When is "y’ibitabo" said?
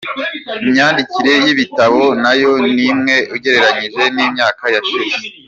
1.45-2.01